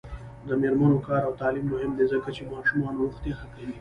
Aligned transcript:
د 0.47 0.49
میرمنو 0.61 0.97
کار 1.07 1.21
او 1.27 1.33
تعلیم 1.41 1.65
مهم 1.73 1.91
دی 1.97 2.05
ځکه 2.13 2.29
چې 2.35 2.41
ماشومانو 2.51 2.99
روغتیا 3.05 3.33
ښه 3.39 3.47
کو. 3.53 3.61